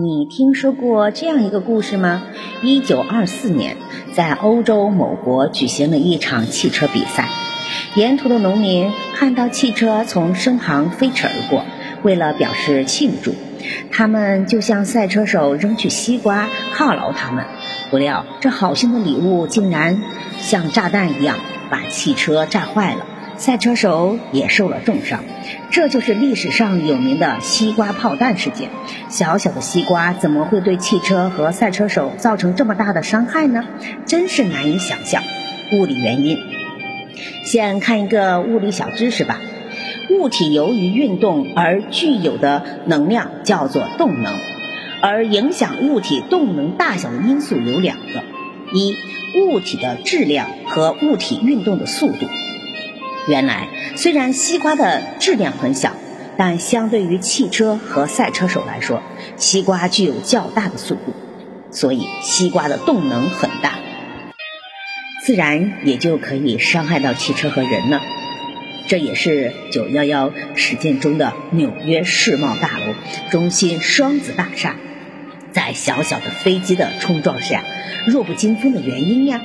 [0.00, 2.22] 你听说过这样一个故事吗？
[2.62, 3.76] 一九二四年，
[4.12, 7.28] 在欧洲某国举行了一场汽车比赛，
[7.96, 11.64] 沿途的农民看到汽车从身旁飞驰而过，
[12.04, 13.34] 为了表示庆祝，
[13.90, 17.44] 他们就向赛车手扔去西瓜犒劳他们。
[17.90, 20.00] 不料，这好心的礼物竟然
[20.38, 21.38] 像炸弹一样
[21.70, 23.04] 把汽车炸坏了。
[23.38, 25.22] 赛车手也受了重伤，
[25.70, 28.68] 这就是历史上有名的西瓜炮弹事件。
[29.08, 33.64] 小小的西瓜怎么会对汽车和赛车手造成这么大的伤害呢？
[34.06, 35.22] 真是难以想象。
[35.72, 36.36] 物理原因，
[37.44, 39.38] 先看一个物理小知识吧。
[40.10, 44.34] 物体由于运动而具有的能量叫做动能，
[45.00, 48.24] 而影响物体动能大小的因素有两个：
[48.72, 48.96] 一，
[49.40, 52.26] 物体的质量和物体运动的速度。
[53.28, 55.92] 原来，虽然西瓜的质量很小，
[56.38, 59.02] 但相对于汽车和赛车手来说，
[59.36, 61.12] 西瓜具有较大的速度，
[61.70, 63.74] 所以西瓜的动能很大，
[65.22, 68.00] 自然也就可以伤害到汽车和人了。
[68.86, 72.94] 这也是九幺幺事件中的纽约世贸大楼
[73.30, 74.76] 中心双子大厦
[75.52, 77.62] 在小小的飞机的冲撞下
[78.06, 79.42] 弱不禁风的原因呀。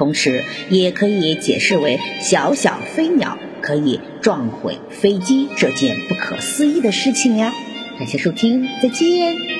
[0.00, 7.52] 同时，也可以解释为小小飞鸟可以撞毁飞机这件不可思议的事情呀。
[7.98, 9.59] 感谢收听，再见。